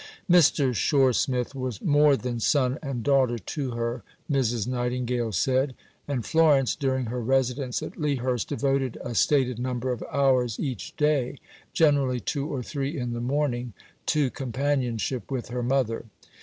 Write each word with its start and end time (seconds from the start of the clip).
Mr. 0.27 0.73
Shore 0.73 1.13
Smith 1.13 1.53
was 1.53 1.79
"more 1.79 2.17
than 2.17 2.39
son 2.39 2.79
and 2.81 3.03
daughter 3.03 3.37
to 3.37 3.71
her," 3.73 4.01
Mrs. 4.31 4.65
Nightingale 4.67 5.31
said; 5.31 5.75
and 6.07 6.25
Florence, 6.25 6.75
during 6.75 7.05
her 7.05 7.21
residence 7.21 7.83
at 7.83 7.99
Lea 8.01 8.15
Hurst, 8.15 8.47
devoted 8.49 8.97
a 9.03 9.13
stated 9.13 9.59
number 9.59 9.91
of 9.91 10.01
hours 10.11 10.59
each 10.59 10.95
day 10.97 11.37
generally 11.71 12.19
two 12.19 12.47
or 12.47 12.63
three 12.63 12.97
in 12.97 13.13
the 13.13 13.21
morning 13.21 13.73
to 14.07 14.31
companionship 14.31 15.29
with 15.29 15.49
her 15.49 15.61
mother. 15.61 16.05